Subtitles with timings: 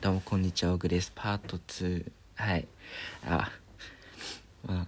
[0.00, 1.10] どうもこんにちは、オグです。
[1.12, 2.04] パート2。
[2.36, 2.68] はい。
[3.26, 3.50] あ、
[4.64, 4.86] まあ、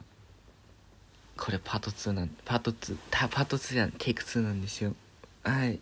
[1.36, 4.94] これパート2なん、パート2、たパート2じゃん、テイク2なんですよ。
[5.42, 5.80] はい。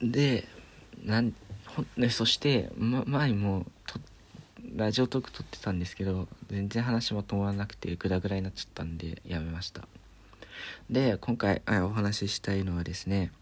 [0.00, 0.46] で、
[1.04, 1.34] なん、
[1.66, 3.98] ほね、そして、ま、前もと、
[4.76, 9.88] ラジオトーク撮ってたんですけど、全然話まとまらなくて、グダグダになっちゃったんで、やめました。
[10.88, 13.32] で、今回、お話ししたいのはですね、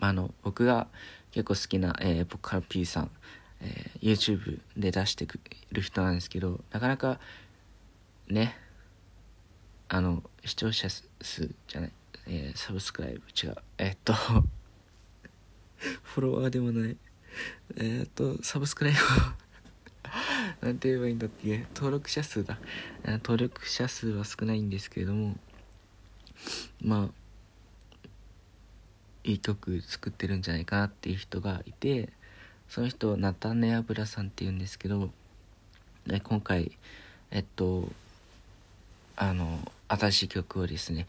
[0.00, 0.88] あの僕が
[1.36, 3.10] 結構好きな、えー、僕から P さん、
[3.60, 5.38] えー YouTube で出してく
[5.70, 7.20] る人なんですけどなかなか
[8.28, 8.56] ね
[9.88, 11.92] あの視聴者数じゃない、
[12.26, 14.14] えーサブスクライブ違うえーっと
[16.04, 16.96] フォロワーでもない
[17.76, 18.98] えっとサブスクライブ
[20.66, 22.58] なんて言えばいいんだっけ登録者数だ。
[23.04, 25.36] 登録者数は少ないんですけれども
[26.80, 27.25] まあ
[29.26, 32.10] いい曲作ってるんじゃないかなっていう人がいて
[32.68, 35.10] その人ナタネアブラさんっていうんですけど
[36.22, 36.70] 今回
[37.32, 37.88] えっと
[39.16, 41.06] あの新しい曲をですね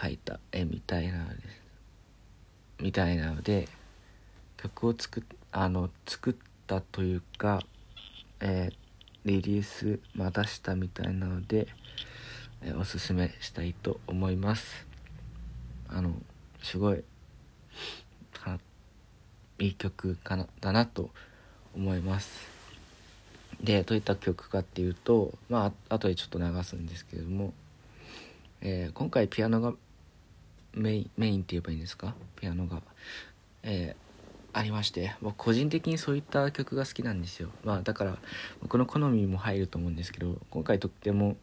[0.00, 1.66] 書いたえみたいなのです
[2.80, 3.68] みたいなので
[4.56, 6.34] 曲を作っあの作っ
[6.66, 7.60] たというか、
[8.40, 8.86] えー
[9.24, 11.66] リリース、まあ、出したみたいなので、
[12.62, 14.86] えーおすすめしたいと思います。
[15.88, 16.12] あの
[16.62, 17.02] すごい
[19.58, 21.10] いい曲かなだなと
[21.74, 22.46] 思います。
[23.62, 27.54] でどういった曲かっていうとまああ後でちょっと流すんですけれども、
[28.60, 29.72] えー今回ピアノが
[30.74, 32.14] メインメインって言えばいいんですか？
[32.36, 32.82] ピアノが、
[33.62, 34.06] えー
[34.58, 37.50] ありまして僕個人的にそういった曲が好きなんですよ。
[37.62, 38.16] まあだから
[38.62, 41.36] 僕の好みも入ると思うんですけど今回とっても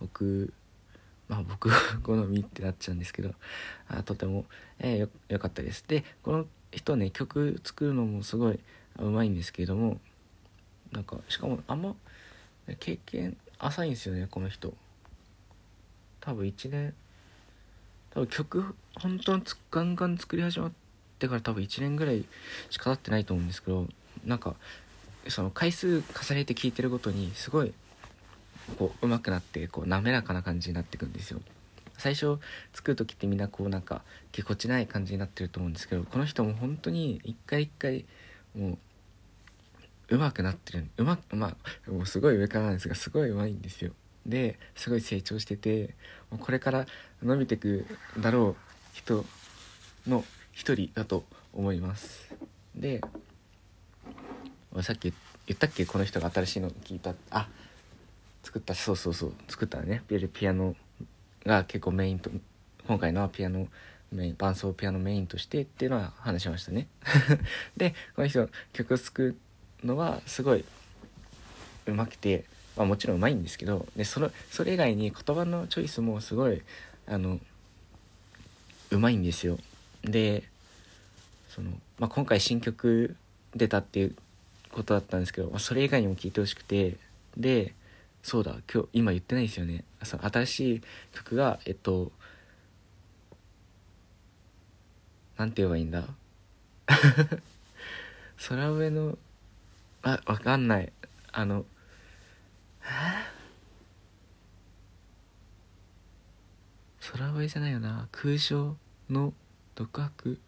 [0.00, 0.52] 僕
[1.28, 1.70] まあ僕
[2.02, 3.34] 好みってなっちゃうんですけど
[3.88, 4.44] あとても、
[4.78, 5.84] えーよよかったです。
[5.86, 8.60] でこの人ね曲作るのもすごい
[8.98, 10.00] うまいんですけれども
[10.92, 11.94] なんかしかもあんま
[12.78, 14.74] 経験浅いんですよねこの人。
[16.20, 16.94] 多分1年
[18.10, 20.72] 多分曲本当にガンガン作り始まっ
[21.18, 22.24] てから多分1年ぐらい
[22.70, 23.86] しか経ってないと思うんですけど
[24.24, 24.54] なんか
[25.28, 27.72] その回数重ねて聴いてるごとにすごい
[28.78, 31.40] こう上手くなってこう滑らかな感じになっていくんですよ。
[31.96, 32.38] 最初
[32.72, 34.02] 作る時ってみんなこうなんか
[34.32, 38.04] ぎこちない感じになってると思うんですけどこの人も本当に一回一回
[38.56, 38.78] もう
[40.16, 40.86] 上手くなってる。
[40.96, 43.92] うまくまあもうすごい上からなんですがすごい上手いんですよ。
[44.26, 45.94] ですごい成長してて
[46.30, 46.86] これから
[47.22, 47.86] 伸びてく
[48.18, 49.24] だろう人
[50.08, 52.34] の一人だと思います。
[52.74, 53.00] で
[54.82, 55.12] さっき
[55.46, 55.86] 言ったっけ？
[55.86, 57.14] この人が新しいの聞いた。
[57.30, 57.48] あ
[58.44, 60.02] 作ったそうそうそう作ったね。
[60.32, 60.76] ピアノ
[61.44, 62.30] が結構メインと
[62.86, 63.66] 今回のはピアノ
[64.12, 66.86] メイン伴奏ピアノメインとしてっていうのは話しましたね。
[67.76, 69.36] でこの人曲を作る
[69.82, 70.64] のはすごい
[71.86, 72.44] 上手くて、
[72.76, 76.62] まあ、もちろん上手いんですけどでそのそれ以外に言葉のチョイスもすごい
[77.06, 77.40] あの
[78.90, 79.58] 上手いんですよ。
[80.02, 80.44] で
[81.48, 83.16] その、まあ、今回新曲
[83.54, 84.16] 出たっていう
[84.70, 86.96] ことだったんですけど、まあ、それ以外にも聴いてほしくて
[87.36, 87.74] で
[88.24, 89.84] そうだ今日今言ってないですよね。
[90.02, 92.10] その新しい曲がえっと
[95.36, 96.04] なんて言えばいいんだ？
[98.48, 99.18] 空上の
[100.02, 100.90] あわかんない。
[101.32, 101.66] あの
[107.00, 108.08] 空上じゃないよな。
[108.10, 108.74] 空想
[109.10, 109.34] の
[109.74, 110.38] 独白？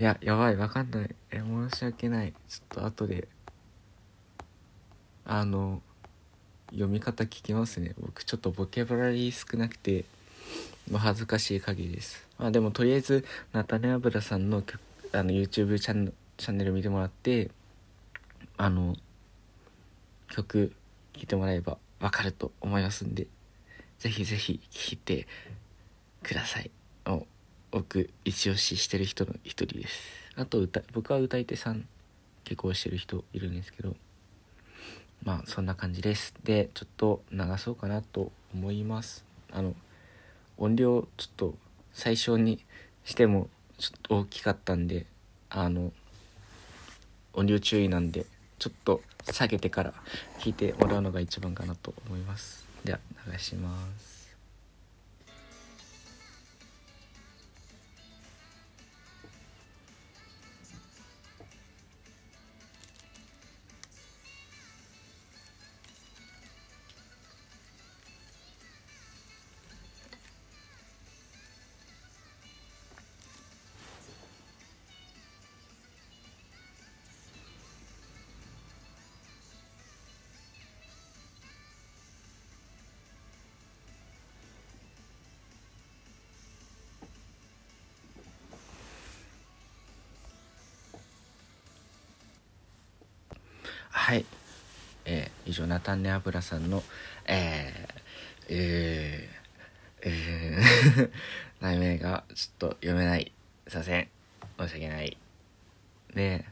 [0.00, 1.14] いややばいわかんない。
[1.30, 2.34] え申し訳ない。
[2.48, 3.28] ちょっと後で。
[5.24, 5.80] あの
[6.70, 7.94] 読み方聞きますね。
[7.98, 10.04] 僕ちょっとボキャブラリー少なくて
[10.90, 12.26] まあ恥ずかしい限りです。
[12.38, 14.62] まあでもとりあえずナタネアブラさんの
[15.12, 17.50] あの YouTube チャンチャンネル見てもらって
[18.56, 18.96] あの
[20.28, 20.72] 曲
[21.12, 23.26] 聴いてもらえばわかると思いますんで
[23.98, 25.26] ぜひぜひ聴いて
[26.22, 26.70] ください。
[27.06, 27.26] お
[27.70, 30.00] 僕一押ししてる人の一人です。
[30.36, 31.86] あと歌僕は歌い手さん
[32.44, 33.94] 結構してる人いるんですけど
[35.22, 36.34] まあそんな感じです。
[36.44, 39.24] でちょっと流そうかなと思います。
[39.52, 39.74] あの
[40.56, 41.54] 音量ちょっと
[41.92, 42.64] 最初に
[43.04, 45.06] してもちょっと大きかったんで
[45.48, 45.92] あの
[47.32, 48.26] 音量注意なんで
[48.58, 49.94] ちょっと下げてから
[50.38, 52.66] 聞いてもらうのが一番かなと思います。
[52.84, 54.19] では流します。
[93.90, 94.24] はい。
[95.04, 96.82] えー、以上ナタンネアブラさんの
[97.26, 101.10] えー、えー、えー
[101.60, 103.32] 題名がちょっと読めない。
[103.68, 104.08] すいません。
[104.58, 105.16] 申し訳ない。
[106.14, 106.44] で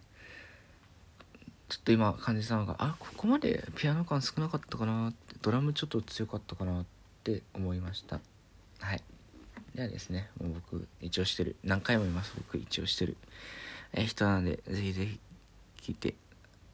[1.69, 6.85] ちょっと今感じたのがあここまでピアノ感少なかったかなってドラムちょっと強かったかなっ
[7.25, 8.21] て思いました。
[8.81, 9.03] はい。
[9.75, 11.57] ではですねもう僕一応してる。
[11.65, 12.33] 何回も言います。
[12.37, 13.17] 僕一応してる、
[13.93, 15.21] えー、人なのでぜひぜひ
[15.83, 16.15] 聴いて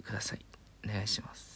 [0.02, 0.53] ください。
[0.86, 1.53] 願いします。